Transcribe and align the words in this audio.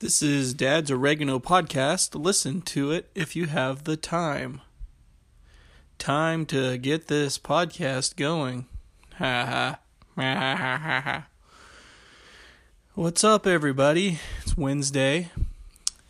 This 0.00 0.22
is 0.22 0.54
Dad's 0.54 0.90
Oregano 0.90 1.38
Podcast. 1.38 2.18
Listen 2.18 2.62
to 2.62 2.90
it 2.90 3.10
if 3.14 3.36
you 3.36 3.48
have 3.48 3.84
the 3.84 3.98
time. 3.98 4.62
Time 5.98 6.46
to 6.46 6.78
get 6.78 7.08
this 7.08 7.36
podcast 7.36 8.16
going. 8.16 8.64
Ha 9.18 9.44
ha. 9.44 9.78
Ha 10.16 10.34
ha 10.34 10.78
ha 10.78 11.00
ha. 11.04 11.26
What's 12.94 13.22
up, 13.22 13.46
everybody? 13.46 14.20
It's 14.40 14.56
Wednesday, 14.56 15.32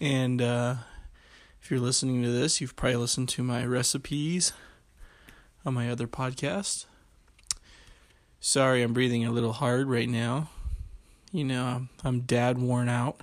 and 0.00 0.40
uh, 0.40 0.74
if 1.60 1.68
you're 1.68 1.80
listening 1.80 2.22
to 2.22 2.30
this, 2.30 2.60
you've 2.60 2.76
probably 2.76 2.94
listened 2.94 3.28
to 3.30 3.42
my 3.42 3.66
recipes 3.66 4.52
on 5.66 5.74
my 5.74 5.90
other 5.90 6.06
podcast. 6.06 6.84
Sorry, 8.38 8.84
I'm 8.84 8.92
breathing 8.92 9.24
a 9.24 9.32
little 9.32 9.54
hard 9.54 9.88
right 9.88 10.08
now. 10.08 10.48
You 11.32 11.42
know, 11.42 11.64
I'm, 11.64 11.88
I'm 12.04 12.20
dad 12.20 12.56
worn 12.58 12.88
out. 12.88 13.22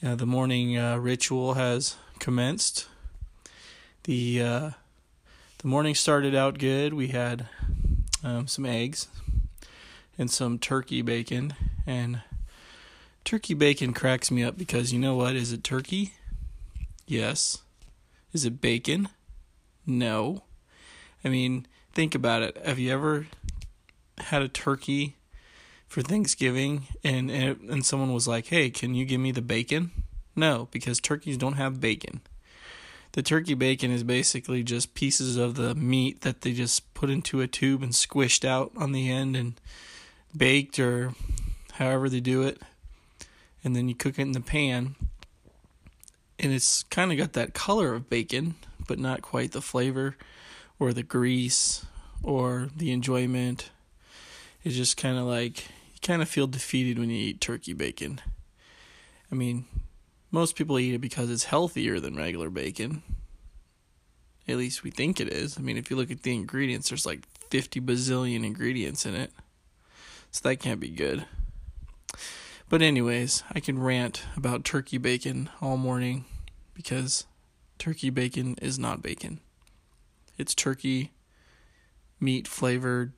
Yeah, 0.00 0.14
the 0.14 0.26
morning 0.26 0.78
uh, 0.78 0.96
ritual 0.98 1.54
has 1.54 1.96
commenced. 2.20 2.86
The 4.04 4.40
uh, 4.40 4.70
the 5.58 5.66
morning 5.66 5.96
started 5.96 6.36
out 6.36 6.58
good. 6.58 6.94
We 6.94 7.08
had 7.08 7.48
um, 8.22 8.46
some 8.46 8.64
eggs 8.64 9.08
and 10.16 10.30
some 10.30 10.56
turkey 10.60 11.02
bacon, 11.02 11.54
and 11.84 12.20
turkey 13.24 13.54
bacon 13.54 13.92
cracks 13.92 14.30
me 14.30 14.44
up 14.44 14.56
because 14.56 14.92
you 14.92 15.00
know 15.00 15.16
what? 15.16 15.34
Is 15.34 15.52
it 15.52 15.64
turkey? 15.64 16.12
Yes. 17.04 17.62
Is 18.32 18.44
it 18.44 18.60
bacon? 18.60 19.08
No. 19.84 20.44
I 21.24 21.28
mean, 21.28 21.66
think 21.92 22.14
about 22.14 22.42
it. 22.42 22.56
Have 22.64 22.78
you 22.78 22.92
ever 22.92 23.26
had 24.18 24.42
a 24.42 24.48
turkey 24.48 25.16
for 25.88 26.02
Thanksgiving 26.02 26.86
and 27.02 27.30
and, 27.30 27.60
and 27.68 27.86
someone 27.86 28.12
was 28.12 28.28
like, 28.28 28.46
"Hey, 28.46 28.70
can 28.70 28.94
you 28.94 29.04
give 29.04 29.20
me 29.20 29.32
the 29.32 29.42
bacon?" 29.42 29.90
No, 30.36 30.68
because 30.70 31.00
turkeys 31.00 31.36
don't 31.36 31.54
have 31.54 31.80
bacon. 31.80 32.20
The 33.12 33.22
turkey 33.22 33.54
bacon 33.54 33.90
is 33.90 34.04
basically 34.04 34.62
just 34.62 34.94
pieces 34.94 35.36
of 35.36 35.56
the 35.56 35.74
meat 35.74 36.20
that 36.20 36.42
they 36.42 36.52
just 36.52 36.92
put 36.94 37.10
into 37.10 37.40
a 37.40 37.48
tube 37.48 37.82
and 37.82 37.92
squished 37.92 38.44
out 38.44 38.70
on 38.76 38.92
the 38.92 39.10
end 39.10 39.34
and 39.34 39.60
baked 40.36 40.78
or 40.78 41.14
however 41.72 42.08
they 42.08 42.20
do 42.20 42.42
it. 42.42 42.60
And 43.64 43.74
then 43.74 43.88
you 43.88 43.94
cook 43.94 44.18
it 44.18 44.22
in 44.22 44.32
the 44.32 44.40
pan. 44.40 44.94
And 46.38 46.52
it's 46.52 46.84
kind 46.84 47.10
of 47.10 47.18
got 47.18 47.32
that 47.32 47.54
color 47.54 47.94
of 47.94 48.08
bacon, 48.08 48.54
but 48.86 48.98
not 48.98 49.22
quite 49.22 49.52
the 49.52 49.62
flavor 49.62 50.16
or 50.78 50.92
the 50.92 51.02
grease 51.02 51.84
or 52.22 52.68
the 52.76 52.92
enjoyment. 52.92 53.70
It's 54.62 54.76
just 54.76 54.96
kind 54.96 55.18
of 55.18 55.24
like 55.24 55.66
you 55.98 56.06
kind 56.06 56.22
of 56.22 56.28
feel 56.28 56.46
defeated 56.46 56.98
when 56.98 57.10
you 57.10 57.16
eat 57.16 57.40
turkey 57.40 57.72
bacon. 57.72 58.20
I 59.30 59.34
mean, 59.34 59.66
most 60.30 60.56
people 60.56 60.78
eat 60.78 60.94
it 60.94 61.00
because 61.00 61.30
it's 61.30 61.44
healthier 61.44 62.00
than 62.00 62.16
regular 62.16 62.50
bacon. 62.50 63.02
At 64.46 64.56
least 64.56 64.82
we 64.82 64.90
think 64.90 65.20
it 65.20 65.28
is. 65.28 65.58
I 65.58 65.60
mean, 65.60 65.76
if 65.76 65.90
you 65.90 65.96
look 65.96 66.10
at 66.10 66.22
the 66.22 66.34
ingredients, 66.34 66.88
there's 66.88 67.06
like 67.06 67.26
50 67.50 67.80
bazillion 67.80 68.44
ingredients 68.44 69.04
in 69.04 69.14
it. 69.14 69.32
So 70.30 70.48
that 70.48 70.56
can't 70.56 70.80
be 70.80 70.90
good. 70.90 71.26
But, 72.68 72.82
anyways, 72.82 73.42
I 73.52 73.60
can 73.60 73.78
rant 73.78 74.24
about 74.36 74.64
turkey 74.64 74.98
bacon 74.98 75.48
all 75.60 75.78
morning 75.78 76.26
because 76.74 77.26
turkey 77.78 78.10
bacon 78.10 78.56
is 78.60 78.78
not 78.78 79.02
bacon. 79.02 79.40
It's 80.36 80.54
turkey 80.54 81.12
meat 82.20 82.46
flavored, 82.46 83.12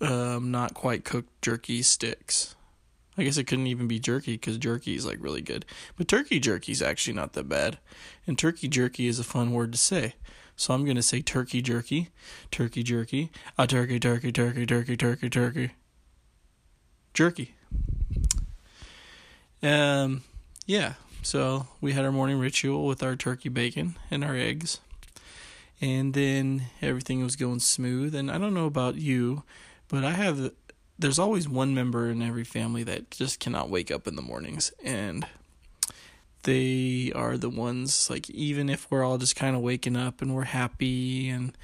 um, 0.00 0.50
not 0.50 0.74
quite 0.74 1.04
cooked 1.04 1.42
jerky 1.42 1.82
sticks. 1.82 2.54
I 3.16 3.22
guess 3.22 3.36
it 3.36 3.44
couldn't 3.44 3.68
even 3.68 3.86
be 3.86 4.00
jerky 4.00 4.32
because 4.32 4.58
jerky 4.58 4.96
is 4.96 5.06
like 5.06 5.18
really 5.20 5.40
good. 5.40 5.64
But 5.96 6.08
turkey 6.08 6.40
jerky 6.40 6.72
is 6.72 6.82
actually 6.82 7.14
not 7.14 7.34
that 7.34 7.48
bad. 7.48 7.78
And 8.26 8.38
turkey 8.38 8.66
jerky 8.66 9.06
is 9.06 9.20
a 9.20 9.24
fun 9.24 9.52
word 9.52 9.72
to 9.72 9.78
say. 9.78 10.14
So 10.56 10.74
I'm 10.74 10.84
going 10.84 10.96
to 10.96 11.02
say 11.02 11.20
turkey 11.20 11.62
jerky, 11.62 12.10
turkey 12.50 12.82
jerky, 12.82 13.30
a 13.58 13.66
turkey, 13.66 13.98
turkey, 13.98 14.32
turkey, 14.32 14.66
turkey, 14.66 14.96
turkey, 14.96 15.30
turkey, 15.30 15.70
jerky. 17.12 17.54
Um, 19.62 20.22
yeah. 20.66 20.94
So 21.22 21.68
we 21.80 21.92
had 21.92 22.04
our 22.04 22.12
morning 22.12 22.38
ritual 22.38 22.86
with 22.86 23.02
our 23.02 23.16
turkey 23.16 23.48
bacon 23.48 23.96
and 24.10 24.22
our 24.24 24.36
eggs. 24.36 24.80
And 25.80 26.14
then 26.14 26.64
everything 26.80 27.22
was 27.22 27.36
going 27.36 27.60
smooth. 27.60 28.14
And 28.14 28.30
I 28.30 28.38
don't 28.38 28.54
know 28.54 28.66
about 28.66 28.96
you, 28.96 29.42
but 29.88 30.04
I 30.04 30.12
have 30.12 30.52
there's 30.98 31.18
always 31.18 31.48
one 31.48 31.74
member 31.74 32.08
in 32.08 32.22
every 32.22 32.44
family 32.44 32.84
that 32.84 33.10
just 33.10 33.40
cannot 33.40 33.68
wake 33.68 33.90
up 33.90 34.06
in 34.06 34.16
the 34.16 34.22
mornings. 34.22 34.72
And 34.84 35.26
they 36.44 37.10
are 37.14 37.36
the 37.36 37.50
ones 37.50 38.08
like 38.10 38.30
even 38.30 38.68
if 38.68 38.90
we're 38.90 39.02
all 39.02 39.18
just 39.18 39.36
kind 39.36 39.56
of 39.56 39.62
waking 39.62 39.96
up 39.96 40.22
and 40.22 40.34
we're 40.34 40.44
happy 40.44 41.28
and 41.28 41.56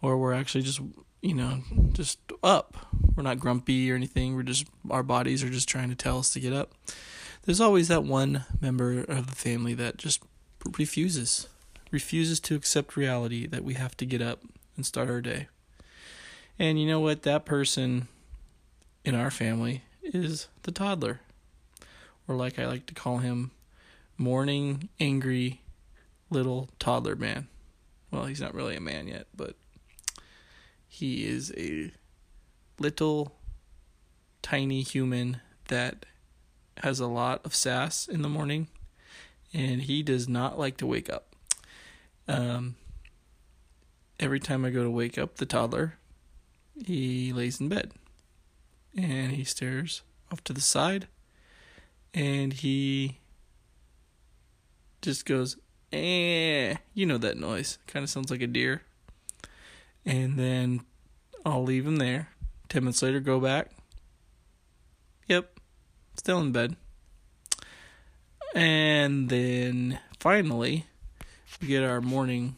or 0.00 0.16
we're 0.16 0.32
actually 0.32 0.62
just 0.62 0.80
you 1.20 1.34
know 1.34 1.60
just 1.92 2.18
up. 2.42 2.76
We're 3.14 3.24
not 3.24 3.40
grumpy 3.40 3.90
or 3.90 3.96
anything. 3.96 4.36
We're 4.36 4.42
just 4.42 4.66
our 4.90 5.02
bodies 5.02 5.42
are 5.42 5.50
just 5.50 5.68
trying 5.68 5.90
to 5.90 5.96
tell 5.96 6.18
us 6.18 6.30
to 6.30 6.40
get 6.40 6.52
up. 6.52 6.72
There's 7.44 7.60
always 7.60 7.88
that 7.88 8.04
one 8.04 8.44
member 8.60 9.00
of 9.00 9.28
the 9.28 9.34
family 9.34 9.74
that 9.74 9.96
just 9.96 10.22
refuses 10.78 11.48
refuses 11.90 12.38
to 12.38 12.54
accept 12.54 12.96
reality 12.96 13.46
that 13.46 13.64
we 13.64 13.74
have 13.74 13.96
to 13.96 14.04
get 14.04 14.20
up 14.20 14.42
and 14.76 14.84
start 14.84 15.08
our 15.08 15.22
day 15.22 15.48
and 16.58 16.80
you 16.80 16.86
know 16.86 17.00
what 17.00 17.22
that 17.22 17.44
person 17.44 18.08
in 19.04 19.14
our 19.14 19.30
family 19.30 19.82
is 20.02 20.48
the 20.62 20.72
toddler, 20.72 21.20
or 22.26 22.34
like 22.34 22.58
I 22.58 22.66
like 22.66 22.86
to 22.86 22.94
call 22.94 23.18
him, 23.18 23.50
morning 24.16 24.88
angry 24.98 25.60
little 26.30 26.68
toddler 26.78 27.16
man. 27.16 27.48
Well, 28.10 28.24
he's 28.24 28.40
not 28.40 28.54
really 28.54 28.76
a 28.76 28.80
man 28.80 29.06
yet, 29.06 29.26
but 29.36 29.54
he 30.88 31.26
is 31.26 31.52
a 31.56 31.92
little 32.78 33.32
tiny 34.42 34.82
human 34.82 35.40
that 35.68 36.06
has 36.78 37.00
a 37.00 37.06
lot 37.06 37.44
of 37.44 37.54
sass 37.54 38.08
in 38.08 38.22
the 38.22 38.28
morning 38.28 38.68
and 39.52 39.82
he 39.82 40.02
does 40.02 40.28
not 40.28 40.58
like 40.58 40.76
to 40.78 40.86
wake 40.86 41.10
up. 41.10 41.34
Um, 42.26 42.76
every 44.20 44.40
time 44.40 44.64
I 44.64 44.70
go 44.70 44.82
to 44.82 44.90
wake 44.90 45.18
up 45.18 45.36
the 45.36 45.46
toddler, 45.46 45.97
he 46.84 47.32
lays 47.32 47.60
in 47.60 47.68
bed 47.68 47.92
and 48.96 49.32
he 49.32 49.44
stares 49.44 50.02
off 50.32 50.42
to 50.44 50.52
the 50.52 50.60
side 50.60 51.08
and 52.14 52.52
he 52.52 53.18
just 55.02 55.24
goes 55.24 55.56
eh 55.92 56.74
you 56.94 57.06
know 57.06 57.18
that 57.18 57.38
noise. 57.38 57.78
Kind 57.86 58.02
of 58.02 58.10
sounds 58.10 58.30
like 58.30 58.42
a 58.42 58.46
deer. 58.46 58.82
And 60.04 60.38
then 60.38 60.82
i'll 61.44 61.62
leave 61.62 61.86
him 61.86 61.96
there. 61.96 62.28
10 62.68 62.84
minutes 62.84 63.02
later 63.02 63.20
go 63.20 63.40
back. 63.40 63.70
Yep 65.26 65.58
still 66.18 66.40
in 66.40 66.52
bed. 66.52 66.76
And 68.54 69.28
then 69.28 70.00
finally 70.18 70.86
we 71.60 71.68
get 71.68 71.84
our 71.84 72.00
morning 72.00 72.56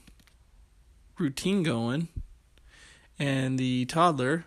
routine 1.18 1.62
going 1.62 2.08
and 3.20 3.58
the 3.58 3.84
toddler 3.84 4.46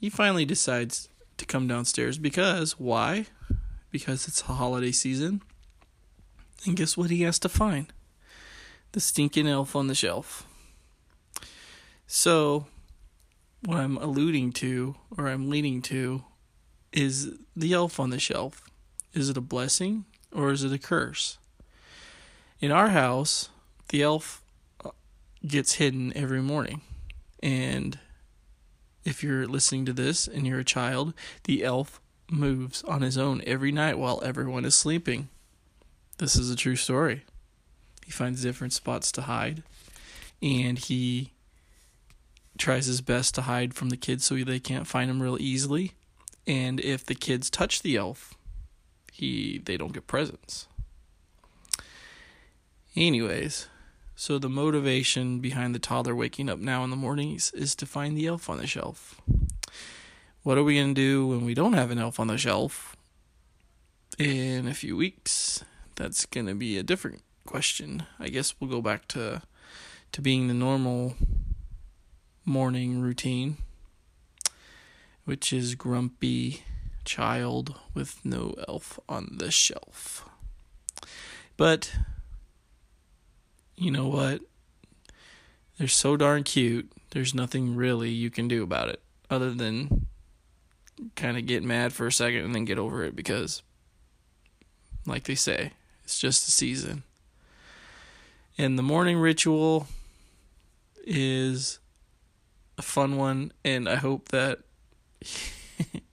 he 0.00 0.08
finally 0.08 0.46
decides 0.46 1.10
to 1.36 1.44
come 1.44 1.68
downstairs 1.68 2.16
because 2.16 2.80
why? 2.80 3.26
Because 3.90 4.26
it's 4.26 4.40
a 4.42 4.54
holiday 4.54 4.92
season. 4.92 5.42
And 6.64 6.74
guess 6.74 6.96
what 6.96 7.10
he 7.10 7.22
has 7.22 7.38
to 7.40 7.48
find? 7.48 7.92
The 8.92 9.00
stinking 9.00 9.46
elf 9.46 9.76
on 9.76 9.86
the 9.86 9.94
shelf. 9.94 10.46
So, 12.06 12.66
what 13.64 13.78
I'm 13.78 13.98
alluding 13.98 14.52
to, 14.54 14.96
or 15.16 15.28
I'm 15.28 15.50
leading 15.50 15.82
to, 15.82 16.24
is 16.92 17.34
the 17.54 17.72
elf 17.74 18.00
on 18.00 18.10
the 18.10 18.18
shelf. 18.18 18.68
Is 19.12 19.28
it 19.28 19.36
a 19.36 19.42
blessing 19.42 20.06
or 20.32 20.50
is 20.50 20.64
it 20.64 20.72
a 20.72 20.78
curse? 20.78 21.38
In 22.60 22.72
our 22.72 22.88
house, 22.88 23.50
the 23.90 24.02
elf 24.02 24.42
uh, 24.84 24.90
gets 25.46 25.74
hidden 25.74 26.12
every 26.16 26.42
morning. 26.42 26.80
And 27.42 27.98
if 29.04 29.22
you're 29.22 29.46
listening 29.46 29.86
to 29.86 29.92
this 29.92 30.28
and 30.28 30.46
you're 30.46 30.60
a 30.60 30.64
child, 30.64 31.14
the 31.44 31.64
elf 31.64 32.00
moves 32.30 32.82
on 32.84 33.02
his 33.02 33.18
own 33.18 33.42
every 33.46 33.72
night 33.72 33.98
while 33.98 34.22
everyone 34.24 34.64
is 34.64 34.74
sleeping. 34.74 35.28
This 36.18 36.36
is 36.36 36.50
a 36.50 36.56
true 36.56 36.76
story. 36.76 37.24
He 38.04 38.12
finds 38.12 38.42
different 38.42 38.72
spots 38.72 39.10
to 39.12 39.22
hide, 39.22 39.62
and 40.42 40.78
he 40.78 41.32
tries 42.58 42.86
his 42.86 43.00
best 43.00 43.34
to 43.36 43.42
hide 43.42 43.72
from 43.72 43.88
the 43.88 43.96
kids 43.96 44.24
so 44.24 44.34
they 44.36 44.60
can't 44.60 44.86
find 44.86 45.10
him 45.10 45.22
real 45.22 45.40
easily. 45.40 45.92
And 46.46 46.80
if 46.80 47.06
the 47.06 47.14
kids 47.14 47.48
touch 47.48 47.82
the 47.82 47.96
elf, 47.96 48.34
he 49.12 49.58
they 49.58 49.76
don't 49.76 49.92
get 49.92 50.06
presents. 50.06 50.66
Anyways, 52.96 53.68
so 54.20 54.38
the 54.38 54.50
motivation 54.50 55.38
behind 55.38 55.74
the 55.74 55.78
toddler 55.78 56.14
waking 56.14 56.50
up 56.50 56.58
now 56.58 56.84
in 56.84 56.90
the 56.90 56.94
mornings 56.96 57.50
is 57.52 57.74
to 57.74 57.86
find 57.86 58.14
the 58.14 58.26
elf 58.26 58.50
on 58.50 58.58
the 58.58 58.66
shelf. 58.66 59.18
What 60.42 60.58
are 60.58 60.62
we 60.62 60.74
going 60.74 60.94
to 60.94 61.00
do 61.00 61.26
when 61.26 61.46
we 61.46 61.54
don't 61.54 61.72
have 61.72 61.90
an 61.90 61.98
elf 61.98 62.20
on 62.20 62.26
the 62.26 62.36
shelf? 62.36 62.94
In 64.18 64.68
a 64.68 64.74
few 64.74 64.94
weeks, 64.94 65.64
that's 65.96 66.26
going 66.26 66.44
to 66.48 66.54
be 66.54 66.76
a 66.76 66.82
different 66.82 67.22
question. 67.46 68.02
I 68.18 68.28
guess 68.28 68.52
we'll 68.60 68.68
go 68.68 68.82
back 68.82 69.08
to 69.08 69.40
to 70.12 70.20
being 70.20 70.48
the 70.48 70.54
normal 70.54 71.14
morning 72.44 73.00
routine, 73.00 73.56
which 75.24 75.50
is 75.50 75.74
grumpy 75.74 76.62
child 77.06 77.74
with 77.94 78.22
no 78.22 78.54
elf 78.68 79.00
on 79.08 79.38
the 79.38 79.50
shelf. 79.50 80.28
But 81.56 81.94
you 83.80 83.90
know 83.90 84.06
what? 84.06 84.42
They're 85.78 85.88
so 85.88 86.16
darn 86.16 86.44
cute. 86.44 86.92
There's 87.10 87.34
nothing 87.34 87.74
really 87.74 88.10
you 88.10 88.30
can 88.30 88.46
do 88.46 88.62
about 88.62 88.90
it 88.90 89.02
other 89.30 89.50
than 89.52 90.06
kind 91.16 91.38
of 91.38 91.46
get 91.46 91.64
mad 91.64 91.94
for 91.94 92.06
a 92.06 92.12
second 92.12 92.44
and 92.44 92.54
then 92.54 92.66
get 92.66 92.78
over 92.78 93.02
it 93.02 93.16
because 93.16 93.62
like 95.06 95.24
they 95.24 95.34
say, 95.34 95.72
it's 96.04 96.18
just 96.18 96.46
a 96.46 96.50
season. 96.50 97.04
And 98.58 98.78
the 98.78 98.82
morning 98.82 99.18
ritual 99.18 99.86
is 101.06 101.78
a 102.76 102.82
fun 102.82 103.16
one, 103.16 103.52
and 103.64 103.88
I 103.88 103.96
hope 103.96 104.28
that 104.28 104.58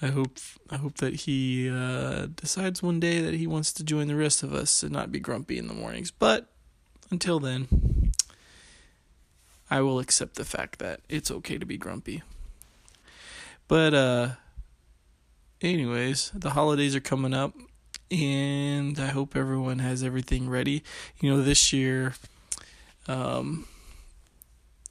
I 0.00 0.08
hope 0.08 0.38
I 0.70 0.76
hope 0.76 0.98
that 0.98 1.14
he 1.14 1.68
uh, 1.68 2.26
decides 2.26 2.82
one 2.82 3.00
day 3.00 3.20
that 3.20 3.34
he 3.34 3.46
wants 3.46 3.72
to 3.74 3.84
join 3.84 4.06
the 4.06 4.16
rest 4.16 4.42
of 4.42 4.54
us 4.54 4.82
and 4.82 4.92
not 4.92 5.10
be 5.10 5.18
grumpy 5.18 5.58
in 5.58 5.66
the 5.66 5.74
mornings. 5.74 6.10
But 6.10 6.46
until 7.10 7.40
then, 7.40 8.12
I 9.70 9.80
will 9.80 9.98
accept 9.98 10.36
the 10.36 10.44
fact 10.44 10.78
that 10.78 11.00
it's 11.08 11.30
okay 11.30 11.58
to 11.58 11.66
be 11.66 11.76
grumpy. 11.76 12.22
But 13.66 13.92
uh, 13.92 14.28
anyways, 15.60 16.30
the 16.34 16.50
holidays 16.50 16.94
are 16.94 17.00
coming 17.00 17.34
up, 17.34 17.54
and 18.10 18.98
I 18.98 19.08
hope 19.08 19.36
everyone 19.36 19.80
has 19.80 20.02
everything 20.02 20.48
ready. 20.48 20.82
You 21.20 21.30
know, 21.30 21.42
this 21.42 21.72
year, 21.72 22.14
um, 23.08 23.66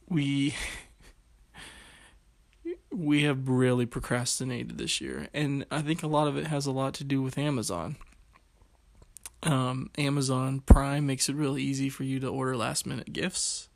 we 0.10 0.54
we 2.92 3.24
have 3.24 3.50
really 3.50 3.86
procrastinated 3.86 4.78
this 4.78 5.02
year, 5.02 5.28
and 5.34 5.66
I 5.70 5.82
think 5.82 6.04
a 6.04 6.08
lot 6.08 6.28
of 6.28 6.38
it 6.38 6.48
has 6.48 6.66
a 6.66 6.72
lot 6.72 6.94
to 6.96 7.04
do 7.04 7.22
with 7.22 7.38
Amazon. 7.38 7.98
Um, 9.44 9.92
Amazon 9.98 10.62
Prime 10.62 11.06
makes 11.06 11.30
it 11.30 11.36
really 11.36 11.62
easy 11.62 11.90
for 11.90 12.04
you 12.04 12.20
to 12.20 12.28
order 12.28 12.56
last 12.58 12.86
minute 12.86 13.14
gifts. 13.14 13.70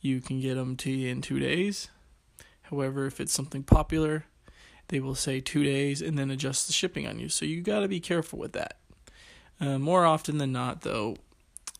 You 0.00 0.20
can 0.20 0.40
get 0.40 0.54
them 0.54 0.76
to 0.78 0.90
you 0.90 1.10
in 1.10 1.20
two 1.20 1.38
days. 1.38 1.88
However, 2.62 3.06
if 3.06 3.20
it's 3.20 3.32
something 3.32 3.62
popular, 3.62 4.24
they 4.88 5.00
will 5.00 5.14
say 5.14 5.40
two 5.40 5.62
days 5.62 6.02
and 6.02 6.18
then 6.18 6.30
adjust 6.30 6.66
the 6.66 6.72
shipping 6.72 7.06
on 7.06 7.18
you. 7.18 7.28
So 7.28 7.44
you 7.44 7.62
got 7.62 7.80
to 7.80 7.88
be 7.88 8.00
careful 8.00 8.38
with 8.38 8.52
that. 8.52 8.78
Uh, 9.60 9.78
more 9.78 10.06
often 10.06 10.38
than 10.38 10.52
not, 10.52 10.82
though, 10.82 11.16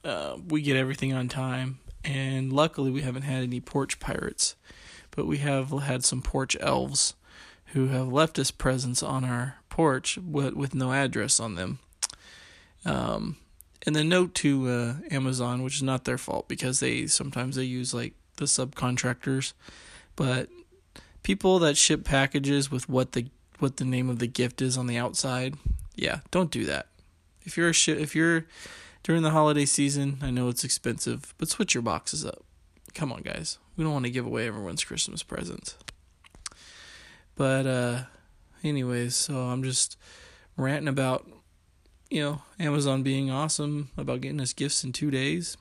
uh, 0.04 0.36
we 0.48 0.62
get 0.62 0.76
everything 0.76 1.12
on 1.12 1.28
time, 1.28 1.78
and 2.04 2.52
luckily 2.52 2.90
we 2.90 3.02
haven't 3.02 3.22
had 3.22 3.42
any 3.42 3.60
porch 3.60 3.98
pirates, 3.98 4.54
but 5.20 5.26
we 5.26 5.36
have 5.36 5.70
had 5.82 6.02
some 6.02 6.22
porch 6.22 6.56
elves 6.60 7.14
who 7.74 7.88
have 7.88 8.10
left 8.10 8.38
us 8.38 8.50
presents 8.50 9.02
on 9.02 9.22
our 9.22 9.56
porch 9.68 10.16
with, 10.16 10.54
with 10.54 10.74
no 10.74 10.94
address 10.94 11.38
on 11.38 11.56
them. 11.56 11.78
Um, 12.86 13.36
and 13.84 13.94
the 13.94 14.02
note 14.02 14.34
to 14.36 14.66
uh, 14.66 14.94
Amazon, 15.10 15.62
which 15.62 15.76
is 15.76 15.82
not 15.82 16.04
their 16.04 16.16
fault 16.16 16.48
because 16.48 16.80
they 16.80 17.06
sometimes 17.06 17.56
they 17.56 17.64
use 17.64 17.92
like 17.92 18.14
the 18.38 18.46
subcontractors, 18.46 19.52
but 20.16 20.48
people 21.22 21.58
that 21.58 21.76
ship 21.76 22.02
packages 22.02 22.70
with 22.70 22.88
what 22.88 23.12
the 23.12 23.26
what 23.58 23.76
the 23.76 23.84
name 23.84 24.08
of 24.08 24.20
the 24.20 24.26
gift 24.26 24.62
is 24.62 24.78
on 24.78 24.86
the 24.86 24.96
outside, 24.96 25.54
yeah, 25.96 26.20
don't 26.30 26.50
do 26.50 26.64
that. 26.64 26.86
If 27.44 27.58
you're 27.58 27.68
a 27.68 27.90
if 27.90 28.16
you're 28.16 28.46
during 29.02 29.20
the 29.20 29.32
holiday 29.32 29.66
season, 29.66 30.16
I 30.22 30.30
know 30.30 30.48
it's 30.48 30.64
expensive, 30.64 31.34
but 31.36 31.50
switch 31.50 31.74
your 31.74 31.82
boxes 31.82 32.24
up. 32.24 32.42
Come 32.94 33.12
on, 33.12 33.22
guys. 33.22 33.58
We 33.76 33.84
don't 33.84 33.92
want 33.92 34.04
to 34.04 34.10
give 34.10 34.26
away 34.26 34.46
everyone's 34.46 34.84
Christmas 34.84 35.22
presents. 35.22 35.76
But 37.36 37.66
uh 37.66 38.02
anyways, 38.62 39.14
so 39.16 39.38
I'm 39.38 39.62
just 39.62 39.96
ranting 40.56 40.88
about 40.88 41.26
you 42.10 42.20
know, 42.22 42.42
Amazon 42.58 43.02
being 43.02 43.30
awesome 43.30 43.90
about 43.96 44.20
getting 44.20 44.40
us 44.40 44.52
gifts 44.52 44.84
in 44.84 44.92
2 44.92 45.10
days. 45.10 45.56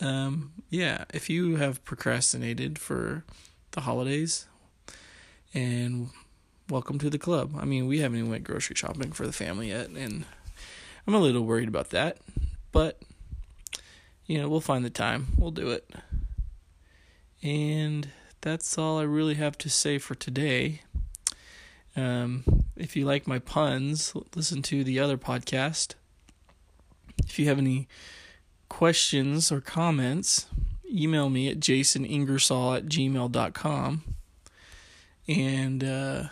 Um 0.00 0.52
yeah, 0.68 1.04
if 1.12 1.28
you 1.28 1.56
have 1.56 1.84
procrastinated 1.84 2.78
for 2.78 3.24
the 3.72 3.80
holidays, 3.82 4.46
and 5.54 6.10
welcome 6.68 6.98
to 6.98 7.10
the 7.10 7.18
club. 7.18 7.54
I 7.58 7.64
mean, 7.64 7.86
we 7.86 8.00
haven't 8.00 8.18
even 8.18 8.30
went 8.30 8.44
grocery 8.44 8.76
shopping 8.76 9.12
for 9.12 9.26
the 9.26 9.32
family 9.32 9.68
yet, 9.68 9.88
and 9.88 10.24
I'm 11.06 11.14
a 11.14 11.18
little 11.18 11.42
worried 11.42 11.68
about 11.68 11.90
that, 11.90 12.18
but 12.70 13.00
you 14.26 14.38
know, 14.38 14.48
we'll 14.48 14.60
find 14.60 14.84
the 14.84 14.90
time. 14.90 15.28
We'll 15.36 15.50
do 15.50 15.70
it. 15.70 15.90
And 17.42 18.08
that's 18.40 18.76
all 18.78 18.98
I 18.98 19.02
really 19.02 19.34
have 19.34 19.56
to 19.58 19.70
say 19.70 19.98
for 19.98 20.14
today. 20.14 20.82
Um, 21.96 22.44
if 22.76 22.96
you 22.96 23.04
like 23.04 23.26
my 23.26 23.38
puns, 23.38 24.14
listen 24.34 24.62
to 24.62 24.84
the 24.84 25.00
other 25.00 25.16
podcast. 25.16 25.94
If 27.26 27.38
you 27.38 27.46
have 27.46 27.58
any 27.58 27.88
questions 28.68 29.50
or 29.50 29.60
comments, 29.60 30.46
email 30.90 31.28
me 31.30 31.48
at 31.48 31.60
jasoningersoll 31.60 32.76
at 32.76 32.86
gmail.com. 32.86 34.04
And 35.28 35.84
uh, 35.84 36.24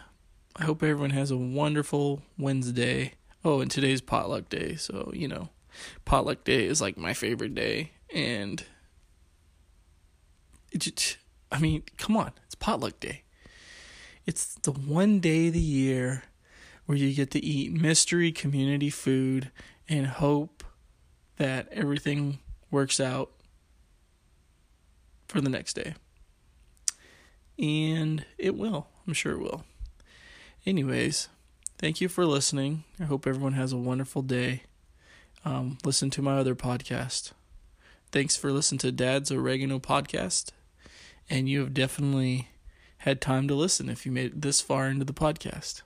I 0.56 0.64
hope 0.64 0.82
everyone 0.82 1.11
has 1.11 1.31
a 1.31 1.37
wonderful 1.37 2.22
Wednesday. 2.38 3.14
Oh, 3.44 3.61
and 3.61 3.70
today's 3.70 4.00
potluck 4.00 4.49
day. 4.49 4.75
So, 4.76 5.11
you 5.14 5.28
know, 5.28 5.50
potluck 6.04 6.44
day 6.44 6.66
is 6.66 6.81
like 6.81 6.96
my 6.96 7.14
favorite 7.14 7.54
day. 7.54 7.93
And 8.12 8.64
I 11.50 11.59
mean, 11.59 11.82
come 11.97 12.17
on, 12.17 12.32
it's 12.44 12.55
potluck 12.55 13.00
day. 13.00 13.23
It's 14.26 14.55
the 14.56 14.73
one 14.73 15.20
day 15.20 15.49
of 15.49 15.55
the 15.55 15.61
year 15.61 16.25
where 16.87 16.99
you 16.99 17.15
get 17.15 17.31
to 17.32 17.44
eat 17.44 17.73
mystery 17.73 18.32
community 18.32 18.91
food 18.91 19.50
and 19.88 20.06
hope 20.06 20.65
that 21.37 21.69
everything 21.73 22.38
works 22.70 23.00
out 23.00 23.31
for 25.29 25.41
the 25.41 25.49
next 25.49 25.75
day 25.75 25.94
and 27.59 28.25
it 28.37 28.56
will. 28.56 28.87
I'm 29.06 29.14
sure 29.14 29.32
it 29.32 29.41
will. 29.41 29.64
Anyways, 30.64 31.29
thank 31.79 32.00
you 32.00 32.09
for 32.09 32.25
listening. 32.25 32.85
I 33.00 33.05
hope 33.05 33.26
everyone 33.26 33.54
has 33.54 33.73
a 33.73 33.76
wonderful 33.76 34.23
day. 34.23 34.62
Um, 35.45 35.78
listen 35.85 36.11
to 36.11 36.23
my 36.23 36.38
other 36.38 36.54
podcast. 36.54 37.33
Thanks 38.11 38.37
for 38.37 38.52
listening 38.52 38.78
to 38.81 38.92
Dad's 38.92 39.31
Oregano 39.31 39.78
podcast. 39.78 40.50
And 41.30 41.49
you 41.49 41.61
have 41.61 41.75
definitely 41.75 42.49
had 42.99 43.20
time 43.20 43.49
to 43.49 43.54
listen 43.54 43.88
if 43.88 44.06
you 44.06 44.12
made 44.12 44.26
it 44.26 44.42
this 44.42 44.61
far 44.61 44.88
into 44.88 45.04
the 45.04 45.12
podcast. 45.12 45.82